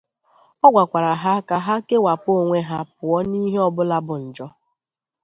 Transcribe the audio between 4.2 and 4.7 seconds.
njọ